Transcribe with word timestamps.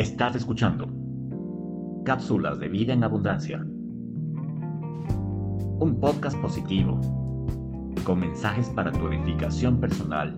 Estás 0.00 0.34
escuchando 0.34 0.88
Cápsulas 2.06 2.58
de 2.58 2.68
Vida 2.68 2.94
en 2.94 3.04
Abundancia. 3.04 3.58
Un 5.78 5.98
podcast 6.00 6.38
positivo, 6.38 6.98
con 8.04 8.20
mensajes 8.20 8.70
para 8.70 8.92
tu 8.92 9.08
edificación 9.08 9.78
personal, 9.78 10.34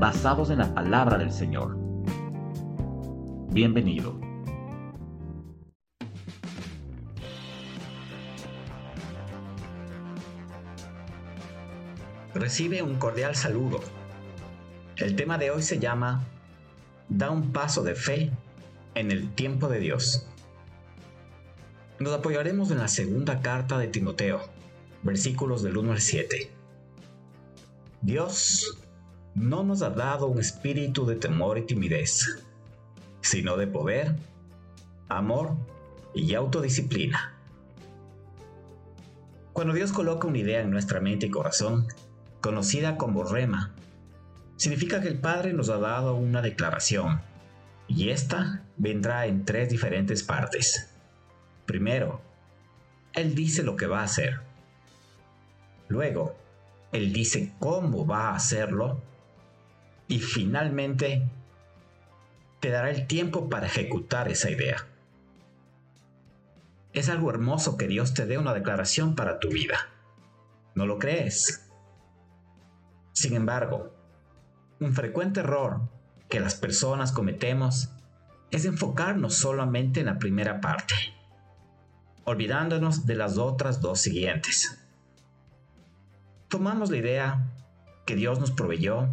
basados 0.00 0.50
en 0.50 0.58
la 0.58 0.74
palabra 0.74 1.16
del 1.16 1.30
Señor. 1.30 1.78
Bienvenido. 3.52 4.20
Recibe 12.34 12.82
un 12.82 12.96
cordial 12.96 13.36
saludo. 13.36 13.78
El 14.96 15.14
tema 15.14 15.38
de 15.38 15.52
hoy 15.52 15.62
se 15.62 15.78
llama 15.78 16.24
Da 17.08 17.30
un 17.30 17.52
paso 17.52 17.82
de 17.82 17.94
fe 17.94 18.30
en 18.94 19.10
el 19.10 19.32
tiempo 19.34 19.68
de 19.68 19.80
Dios. 19.80 20.26
Nos 21.98 22.12
apoyaremos 22.12 22.70
en 22.70 22.78
la 22.78 22.88
segunda 22.88 23.40
carta 23.40 23.78
de 23.78 23.88
Timoteo, 23.88 24.40
versículos 25.02 25.62
del 25.62 25.76
1 25.76 25.92
al 25.92 26.00
7. 26.00 26.50
Dios 28.02 28.78
no 29.34 29.62
nos 29.64 29.82
ha 29.82 29.90
dado 29.90 30.26
un 30.26 30.38
espíritu 30.38 31.06
de 31.06 31.16
temor 31.16 31.58
y 31.58 31.62
timidez, 31.62 32.44
sino 33.20 33.56
de 33.56 33.66
poder, 33.66 34.16
amor 35.08 35.56
y 36.14 36.34
autodisciplina. 36.34 37.34
Cuando 39.52 39.72
Dios 39.72 39.92
coloca 39.92 40.26
una 40.26 40.38
idea 40.38 40.62
en 40.62 40.70
nuestra 40.70 41.00
mente 41.00 41.26
y 41.26 41.30
corazón, 41.30 41.86
conocida 42.40 42.96
como 42.96 43.24
rema, 43.24 43.74
significa 44.64 45.02
que 45.02 45.08
el 45.08 45.18
Padre 45.18 45.52
nos 45.52 45.68
ha 45.68 45.76
dado 45.76 46.14
una 46.14 46.40
declaración, 46.40 47.20
y 47.86 48.08
esta 48.08 48.62
vendrá 48.78 49.26
en 49.26 49.44
tres 49.44 49.68
diferentes 49.68 50.22
partes. 50.22 50.90
Primero, 51.66 52.22
Él 53.12 53.34
dice 53.34 53.62
lo 53.62 53.76
que 53.76 53.86
va 53.86 54.00
a 54.00 54.04
hacer. 54.04 54.40
Luego, 55.88 56.34
Él 56.92 57.12
dice 57.12 57.52
cómo 57.58 58.06
va 58.06 58.30
a 58.30 58.36
hacerlo. 58.36 59.02
Y 60.08 60.20
finalmente, 60.20 61.28
te 62.60 62.70
dará 62.70 62.88
el 62.88 63.06
tiempo 63.06 63.50
para 63.50 63.66
ejecutar 63.66 64.28
esa 64.28 64.50
idea. 64.50 64.86
Es 66.94 67.10
algo 67.10 67.28
hermoso 67.28 67.76
que 67.76 67.86
Dios 67.86 68.14
te 68.14 68.24
dé 68.24 68.38
una 68.38 68.54
declaración 68.54 69.14
para 69.14 69.40
tu 69.40 69.50
vida. 69.50 69.90
¿No 70.74 70.86
lo 70.86 70.98
crees? 70.98 71.68
Sin 73.12 73.36
embargo, 73.36 73.93
un 74.84 74.92
frecuente 74.92 75.40
error 75.40 75.88
que 76.28 76.40
las 76.40 76.54
personas 76.54 77.12
cometemos 77.12 77.90
es 78.50 78.64
enfocarnos 78.66 79.34
solamente 79.34 80.00
en 80.00 80.06
la 80.06 80.18
primera 80.18 80.60
parte, 80.60 80.94
olvidándonos 82.24 83.06
de 83.06 83.16
las 83.16 83.38
otras 83.38 83.80
dos 83.80 84.00
siguientes. 84.00 84.78
Tomamos 86.48 86.90
la 86.90 86.98
idea 86.98 87.50
que 88.04 88.14
Dios 88.14 88.38
nos 88.38 88.50
proveyó 88.50 89.08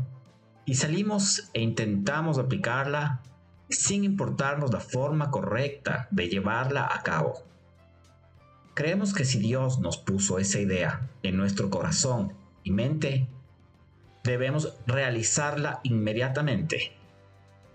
y 0.66 0.76
salimos 0.76 1.50
e 1.54 1.62
intentamos 1.62 2.38
aplicarla 2.38 3.22
sin 3.70 4.04
importarnos 4.04 4.72
la 4.72 4.82
forma 4.82 5.32
correcta 5.32 6.08
de 6.12 6.28
llevarla 6.28 6.90
a 6.94 7.02
cabo. 7.02 7.46
Creemos 8.74 9.14
que 9.14 9.26
si 9.26 9.40
Dios 9.40 9.80
nos 9.80 9.98
puso 9.98 10.38
esa 10.38 10.60
idea 10.60 11.10
en 11.24 11.38
nuestro 11.38 11.70
corazón 11.70 12.34
y 12.64 12.72
mente, 12.72 13.28
debemos 14.24 14.74
realizarla 14.86 15.80
inmediatamente, 15.84 16.94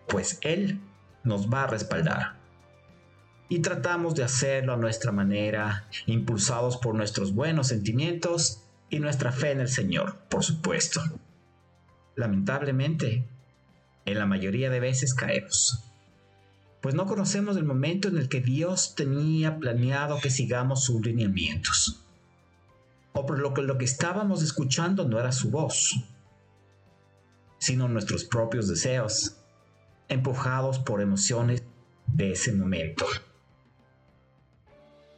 pues 0.09 0.39
Él 0.43 0.81
nos 1.25 1.53
va 1.53 1.65
a 1.65 1.67
respaldar. 1.67 2.37
Y 3.49 3.61
tratamos 3.61 4.15
de 4.15 4.25
hacerlo 4.25 4.73
a 4.73 4.77
nuestra 4.77 5.13
manera, 5.13 5.89
impulsados 6.07 6.77
por 6.79 6.95
nuestros 6.95 7.35
buenos 7.35 7.69
sentimientos 7.69 8.63
y 8.91 8.99
nuestra 8.99 9.33
fe 9.33 9.53
en 9.53 9.61
el 9.61 9.69
Señor, 9.69 10.17
por 10.29 10.45
supuesto. 10.45 11.01
Lamentablemente, 12.17 13.29
en 14.05 14.19
la 14.19 14.27
mayoría 14.27 14.71
de 14.71 14.81
veces 14.81 15.15
caemos, 15.15 15.85
pues 16.81 16.95
no 16.95 17.07
conocemos 17.07 17.57
el 17.57 17.65
momento 17.65 18.09
en 18.09 18.17
el 18.17 18.29
que 18.29 18.41
Dios 18.41 18.95
tenía 18.95 19.59
planeado 19.59 20.21
que 20.21 20.31
sigamos 20.31 20.85
sus 20.85 21.05
lineamientos, 21.05 22.05
o 23.13 23.27
por 23.27 23.39
lo 23.39 23.55
que 23.55 23.63
lo 23.63 23.79
que 23.79 23.85
estábamos 23.85 24.43
escuchando 24.43 25.09
no 25.09 25.19
era 25.19 25.33
su 25.33 25.51
voz, 25.51 25.97
sino 27.59 27.89
nuestros 27.89 28.25
propios 28.25 28.69
deseos, 28.69 29.37
empujados 30.09 30.79
por 30.79 31.01
emociones 31.01 31.63
de 32.07 32.33
ese 32.33 32.53
momento. 32.53 33.07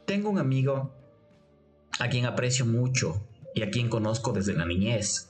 Tengo 0.05 0.29
un 0.29 0.39
amigo 0.39 0.91
a 1.99 2.07
quien 2.07 2.25
aprecio 2.25 2.65
mucho 2.65 3.21
y 3.53 3.61
a 3.61 3.69
quien 3.69 3.89
conozco 3.89 4.31
desde 4.31 4.53
la 4.53 4.65
niñez. 4.65 5.29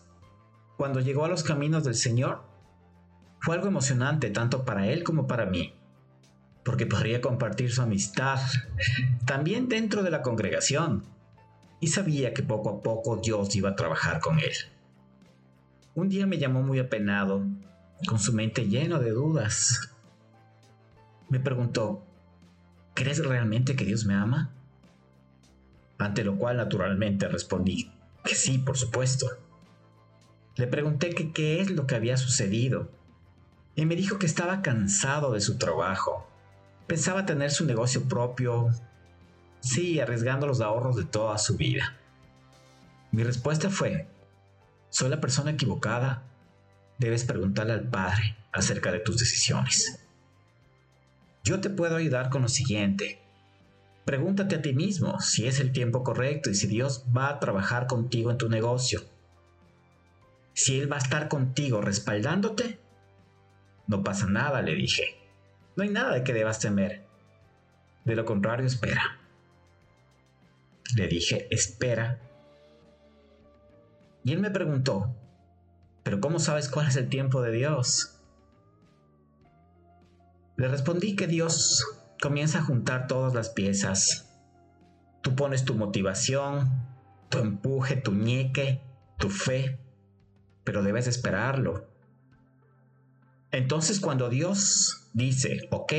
Cuando 0.77 1.01
llegó 1.01 1.25
a 1.25 1.29
los 1.29 1.43
caminos 1.43 1.83
del 1.83 1.95
Señor, 1.95 2.43
fue 3.39 3.55
algo 3.55 3.67
emocionante 3.67 4.29
tanto 4.29 4.65
para 4.65 4.87
él 4.87 5.03
como 5.03 5.27
para 5.27 5.45
mí, 5.45 5.73
porque 6.63 6.85
podría 6.85 7.21
compartir 7.21 7.71
su 7.71 7.81
amistad 7.81 8.39
también 9.25 9.67
dentro 9.67 10.03
de 10.03 10.11
la 10.11 10.21
congregación, 10.21 11.03
y 11.81 11.87
sabía 11.87 12.33
que 12.33 12.43
poco 12.43 12.69
a 12.69 12.81
poco 12.81 13.17
Dios 13.17 13.55
iba 13.55 13.69
a 13.69 13.75
trabajar 13.75 14.19
con 14.19 14.39
él. 14.39 14.53
Un 15.95 16.09
día 16.09 16.25
me 16.25 16.38
llamó 16.38 16.61
muy 16.61 16.79
apenado, 16.79 17.45
con 18.07 18.19
su 18.19 18.33
mente 18.33 18.67
llena 18.67 19.00
de 19.00 19.11
dudas. 19.11 19.91
Me 21.29 21.39
preguntó, 21.39 22.03
¿crees 22.94 23.23
realmente 23.25 23.75
que 23.75 23.85
Dios 23.85 24.05
me 24.05 24.13
ama? 24.13 24.51
Ante 25.97 26.23
lo 26.23 26.38
cual 26.38 26.57
naturalmente 26.57 27.27
respondí 27.27 27.91
que 28.23 28.35
sí, 28.35 28.57
por 28.57 28.77
supuesto. 28.77 29.27
Le 30.55 30.67
pregunté 30.67 31.09
que 31.09 31.31
qué 31.31 31.61
es 31.61 31.72
lo 31.72 31.88
que 31.88 31.95
había 31.95 32.17
sucedido 32.17 32.89
y 33.75 33.85
me 33.85 33.95
dijo 33.95 34.19
que 34.19 34.25
estaba 34.25 34.61
cansado 34.61 35.31
de 35.31 35.41
su 35.41 35.57
trabajo. 35.57 36.27
Pensaba 36.85 37.25
tener 37.25 37.51
su 37.51 37.66
negocio 37.66 38.03
propio, 38.03 38.69
sí, 39.61 40.00
arriesgando 40.00 40.47
los 40.47 40.61
ahorros 40.61 40.95
de 40.95 41.06
toda 41.06 41.38
su 41.38 41.56
vida. 41.56 41.97
Mi 43.11 43.23
respuesta 43.23 43.69
fue, 43.69 44.07
soy 44.89 45.09
la 45.09 45.22
persona 45.22 45.51
equivocada, 45.51 46.23
debes 46.97 47.23
preguntarle 47.23 47.73
al 47.73 47.89
Padre 47.89 48.35
acerca 48.51 48.91
de 48.91 49.00
tus 49.00 49.17
decisiones. 49.17 50.05
Yo 51.44 51.61
te 51.61 51.69
puedo 51.69 51.95
ayudar 51.95 52.29
con 52.29 52.41
lo 52.41 52.47
siguiente. 52.47 53.22
Pregúntate 54.05 54.55
a 54.55 54.61
ti 54.61 54.73
mismo 54.73 55.19
si 55.19 55.47
es 55.47 55.59
el 55.59 55.72
tiempo 55.72 56.03
correcto 56.03 56.50
y 56.50 56.55
si 56.55 56.67
Dios 56.67 57.05
va 57.16 57.29
a 57.29 57.39
trabajar 57.39 57.88
contigo 57.88 58.31
en 58.31 58.38
tu 58.38 58.50
negocio. 58.50 59.01
Si 60.53 60.79
Él 60.79 60.91
va 60.91 60.97
a 60.97 61.00
estar 61.00 61.29
contigo 61.29 61.81
respaldándote, 61.81 62.79
no 63.88 64.03
pasa 64.03 64.27
nada, 64.27 64.61
le 64.61 64.75
dije. 64.75 65.16
No 65.75 65.83
hay 65.83 65.89
nada 65.89 66.13
de 66.13 66.23
que 66.23 66.33
debas 66.33 66.59
temer. 66.59 67.06
De 68.03 68.16
lo 68.16 68.25
contrario, 68.25 68.66
espera. 68.66 69.19
Le 70.95 71.07
dije, 71.07 71.47
espera 71.51 72.19
y 74.24 74.34
él 74.34 74.40
me 74.40 74.52
preguntó, 74.52 75.16
¿pero 76.03 76.19
cómo 76.19 76.40
sabes 76.40 76.69
cuál 76.69 76.88
es 76.88 76.96
el 76.96 77.09
tiempo 77.09 77.41
de 77.41 77.52
Dios? 77.52 78.19
Le 80.57 80.68
respondí 80.68 81.16
que 81.16 81.28
Dios 81.28 81.85
comienza 82.22 82.59
a 82.59 82.63
juntar 82.63 83.07
todas 83.07 83.34
las 83.34 83.50
piezas. 83.50 84.30
Tú 85.22 85.35
pones 85.35 85.63
tu 85.63 85.75
motivación, 85.75 86.69
tu 87.30 87.38
empuje, 87.40 87.96
tu 87.96 88.12
ñeque, 88.12 88.81
tu 89.18 89.30
fe, 89.30 89.80
pero 90.63 90.84
debes 90.84 91.07
esperarlo. 91.07 91.88
Entonces 93.51 94.00
cuando 94.00 94.30
Dios 94.30 95.10
dice, 95.13 95.68
ok, 95.72 95.94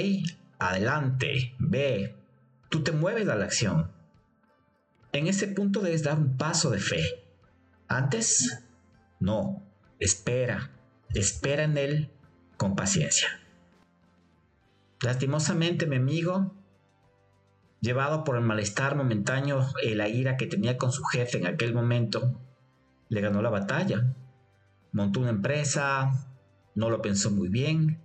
adelante, 0.58 1.54
ve, 1.58 2.16
tú 2.68 2.82
te 2.82 2.92
mueves 2.92 3.28
a 3.28 3.34
la 3.34 3.46
acción. 3.46 3.90
En 5.12 5.26
ese 5.26 5.48
punto 5.48 5.80
debes 5.80 6.04
dar 6.04 6.18
un 6.18 6.36
paso 6.36 6.70
de 6.70 6.78
fe. 6.78 7.02
Antes, 7.90 8.62
no, 9.18 9.64
espera, 9.98 10.70
espera 11.12 11.64
en 11.64 11.76
Él 11.76 12.10
con 12.56 12.76
paciencia. 12.76 13.28
Lastimosamente, 15.02 15.86
mi 15.86 15.96
amigo, 15.96 16.54
llevado 17.80 18.22
por 18.22 18.36
el 18.36 18.42
malestar 18.42 18.94
momentáneo 18.94 19.66
y 19.82 19.96
la 19.96 20.08
ira 20.08 20.36
que 20.36 20.46
tenía 20.46 20.78
con 20.78 20.92
su 20.92 21.02
jefe 21.02 21.38
en 21.38 21.48
aquel 21.48 21.74
momento, 21.74 22.40
le 23.08 23.20
ganó 23.20 23.42
la 23.42 23.50
batalla. 23.50 24.14
Montó 24.92 25.18
una 25.18 25.30
empresa, 25.30 26.12
no 26.76 26.90
lo 26.90 27.02
pensó 27.02 27.32
muy 27.32 27.48
bien 27.48 28.00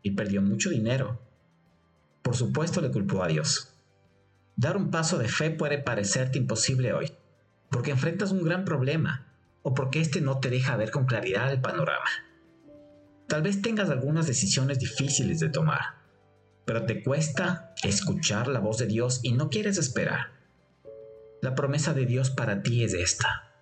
y 0.00 0.12
perdió 0.12 0.40
mucho 0.40 0.70
dinero. 0.70 1.20
Por 2.22 2.34
supuesto 2.34 2.80
le 2.80 2.90
culpó 2.90 3.22
a 3.22 3.28
Dios. 3.28 3.74
Dar 4.56 4.78
un 4.78 4.90
paso 4.90 5.18
de 5.18 5.28
fe 5.28 5.50
puede 5.50 5.76
parecerte 5.76 6.38
imposible 6.38 6.94
hoy, 6.94 7.12
porque 7.72 7.90
enfrentas 7.90 8.30
un 8.30 8.44
gran 8.44 8.64
problema 8.64 9.26
o 9.62 9.74
porque 9.74 10.00
éste 10.00 10.20
no 10.20 10.38
te 10.38 10.50
deja 10.50 10.76
ver 10.76 10.90
con 10.90 11.06
claridad 11.06 11.50
el 11.50 11.60
panorama. 11.60 12.08
Tal 13.26 13.42
vez 13.42 13.62
tengas 13.62 13.88
algunas 13.88 14.26
decisiones 14.26 14.78
difíciles 14.78 15.40
de 15.40 15.48
tomar, 15.48 15.80
pero 16.66 16.84
te 16.84 17.02
cuesta 17.02 17.72
escuchar 17.82 18.46
la 18.46 18.60
voz 18.60 18.78
de 18.78 18.86
Dios 18.86 19.20
y 19.22 19.32
no 19.32 19.48
quieres 19.48 19.78
esperar. 19.78 20.32
La 21.40 21.54
promesa 21.54 21.94
de 21.94 22.04
Dios 22.04 22.30
para 22.30 22.62
ti 22.62 22.84
es 22.84 22.92
esta. 22.92 23.54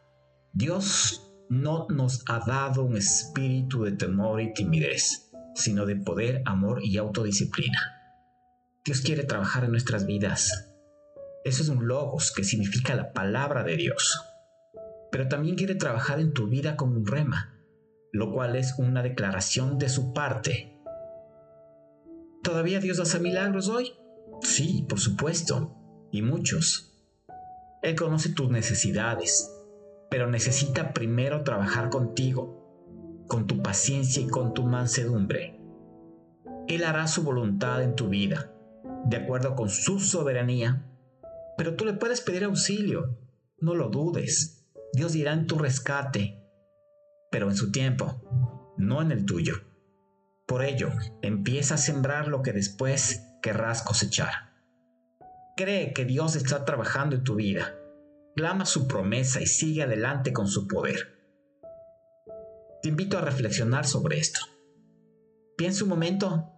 Dios 0.52 1.30
no 1.48 1.86
nos 1.88 2.24
ha 2.26 2.40
dado 2.40 2.82
un 2.82 2.96
espíritu 2.96 3.84
de 3.84 3.92
temor 3.92 4.40
y 4.40 4.52
timidez, 4.52 5.30
sino 5.54 5.86
de 5.86 5.96
poder, 5.96 6.42
amor 6.46 6.80
y 6.82 6.98
autodisciplina. 6.98 7.78
Dios 8.84 9.00
quiere 9.02 9.24
trabajar 9.24 9.64
en 9.64 9.70
nuestras 9.70 10.04
vidas. 10.04 10.69
Eso 11.44 11.62
es 11.62 11.68
un 11.68 11.88
logos 11.88 12.32
que 12.32 12.44
significa 12.44 12.94
la 12.94 13.12
palabra 13.12 13.64
de 13.64 13.76
Dios. 13.76 14.20
Pero 15.10 15.28
también 15.28 15.56
quiere 15.56 15.74
trabajar 15.74 16.20
en 16.20 16.32
tu 16.32 16.48
vida 16.48 16.76
como 16.76 16.96
un 16.96 17.06
rema, 17.06 17.58
lo 18.12 18.32
cual 18.32 18.56
es 18.56 18.74
una 18.78 19.02
declaración 19.02 19.78
de 19.78 19.88
su 19.88 20.12
parte. 20.12 20.78
¿Todavía 22.42 22.80
Dios 22.80 23.00
hace 23.00 23.20
milagros 23.20 23.68
hoy? 23.68 23.92
Sí, 24.42 24.84
por 24.88 25.00
supuesto, 25.00 25.76
y 26.10 26.22
muchos. 26.22 26.94
Él 27.82 27.94
conoce 27.94 28.30
tus 28.30 28.50
necesidades, 28.50 29.50
pero 30.10 30.28
necesita 30.28 30.92
primero 30.92 31.44
trabajar 31.44 31.88
contigo, 31.88 33.24
con 33.26 33.46
tu 33.46 33.62
paciencia 33.62 34.22
y 34.22 34.28
con 34.28 34.52
tu 34.52 34.64
mansedumbre. 34.64 35.58
Él 36.68 36.84
hará 36.84 37.06
su 37.06 37.22
voluntad 37.22 37.82
en 37.82 37.94
tu 37.94 38.08
vida, 38.08 38.52
de 39.06 39.16
acuerdo 39.16 39.54
con 39.54 39.70
su 39.70 40.00
soberanía, 40.00 40.89
pero 41.60 41.74
tú 41.74 41.84
le 41.84 41.92
puedes 41.92 42.22
pedir 42.22 42.44
auxilio, 42.44 43.18
no 43.58 43.74
lo 43.74 43.90
dudes. 43.90 44.64
Dios 44.94 45.14
irá 45.14 45.34
en 45.34 45.46
tu 45.46 45.58
rescate, 45.58 46.42
pero 47.30 47.50
en 47.50 47.54
su 47.54 47.70
tiempo, 47.70 48.74
no 48.78 49.02
en 49.02 49.12
el 49.12 49.26
tuyo. 49.26 49.56
Por 50.46 50.64
ello, 50.64 50.88
empieza 51.20 51.74
a 51.74 51.76
sembrar 51.76 52.28
lo 52.28 52.40
que 52.40 52.54
después 52.54 53.26
querrás 53.42 53.82
cosechar. 53.82 54.54
Cree 55.54 55.92
que 55.92 56.06
Dios 56.06 56.34
está 56.34 56.64
trabajando 56.64 57.16
en 57.16 57.24
tu 57.24 57.34
vida 57.34 57.74
clama 58.34 58.64
su 58.64 58.88
promesa 58.88 59.42
y 59.42 59.46
sigue 59.46 59.82
adelante 59.82 60.32
con 60.32 60.48
su 60.48 60.66
poder. 60.66 61.20
Te 62.82 62.88
invito 62.88 63.18
a 63.18 63.20
reflexionar 63.20 63.86
sobre 63.86 64.18
esto. 64.18 64.40
Piensa 65.58 65.84
un 65.84 65.90
momento 65.90 66.50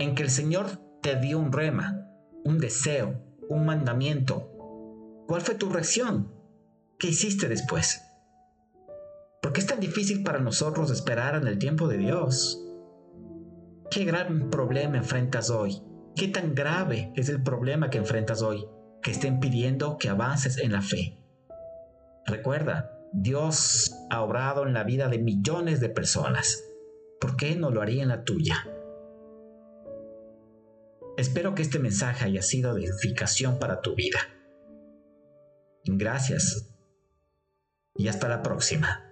en 0.00 0.16
que 0.16 0.24
el 0.24 0.30
Señor 0.30 0.80
te 1.02 1.14
dio 1.20 1.38
un 1.38 1.52
rema, 1.52 2.10
un 2.44 2.58
deseo, 2.58 3.23
un 3.48 3.66
mandamiento. 3.66 4.50
¿Cuál 5.26 5.40
fue 5.40 5.54
tu 5.54 5.70
reacción? 5.70 6.32
¿Qué 6.98 7.08
hiciste 7.08 7.48
después? 7.48 8.02
¿Por 9.42 9.52
qué 9.52 9.60
es 9.60 9.66
tan 9.66 9.80
difícil 9.80 10.22
para 10.22 10.38
nosotros 10.38 10.90
esperar 10.90 11.34
en 11.34 11.46
el 11.46 11.58
tiempo 11.58 11.88
de 11.88 11.98
Dios? 11.98 12.60
¿Qué 13.90 14.04
gran 14.04 14.50
problema 14.50 14.96
enfrentas 14.96 15.50
hoy? 15.50 15.82
¿Qué 16.16 16.28
tan 16.28 16.54
grave 16.54 17.12
es 17.16 17.28
el 17.28 17.42
problema 17.42 17.90
que 17.90 17.98
enfrentas 17.98 18.42
hoy? 18.42 18.66
que 19.04 19.10
estén 19.10 19.38
pidiendo 19.38 19.98
que 19.98 20.08
avances 20.08 20.56
en 20.56 20.72
la 20.72 20.80
fe. 20.80 21.18
Recuerda, 22.26 22.90
Dios 23.12 23.94
ha 24.10 24.22
obrado 24.22 24.66
en 24.66 24.72
la 24.72 24.82
vida 24.82 25.08
de 25.08 25.18
millones 25.18 25.78
de 25.80 25.90
personas. 25.90 26.64
¿Por 27.20 27.36
qué 27.36 27.54
no 27.54 27.70
lo 27.70 27.82
haría 27.82 28.02
en 28.02 28.08
la 28.08 28.24
tuya? 28.24 28.66
Espero 31.24 31.54
que 31.54 31.62
este 31.62 31.78
mensaje 31.78 32.26
haya 32.26 32.42
sido 32.42 32.74
de 32.74 32.84
edificación 32.84 33.58
para 33.58 33.80
tu 33.80 33.94
vida. 33.94 34.18
Gracias 35.86 36.70
y 37.96 38.08
hasta 38.08 38.28
la 38.28 38.42
próxima. 38.42 39.03